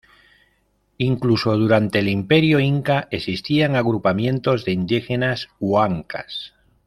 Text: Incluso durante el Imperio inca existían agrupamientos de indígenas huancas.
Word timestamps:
Incluso 0.97 1.55
durante 1.55 1.99
el 1.99 2.07
Imperio 2.09 2.59
inca 2.59 3.07
existían 3.11 3.75
agrupamientos 3.75 4.65
de 4.65 4.71
indígenas 4.71 5.49
huancas. 5.59 6.55